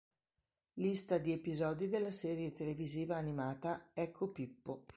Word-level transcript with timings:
Lista 0.79 1.19
di 1.19 1.31
episodi 1.31 1.87
della 1.87 2.09
serie 2.09 2.51
televisiva 2.51 3.17
animata 3.17 3.91
Ecco 3.93 4.31
Pippo!. 4.31 4.83